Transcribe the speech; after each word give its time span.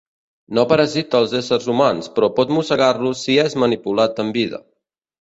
No 0.57 0.63
parasita 0.71 1.19
els 1.25 1.35
éssers 1.41 1.69
humans, 1.75 2.09
però 2.17 2.31
pot 2.41 2.57
mossegar-los 2.57 3.25
si 3.29 3.39
és 3.47 3.61
manipulat 3.69 4.27
en 4.29 4.37
vida. 4.43 4.67